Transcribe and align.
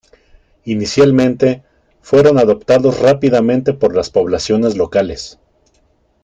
Inicialmente, 0.65 1.61
fueron 2.01 2.39
adoptados 2.39 2.99
rápidamente 3.01 3.71
por 3.73 3.95
las 3.95 4.09
poblaciones 4.09 4.75
locales. 4.75 5.37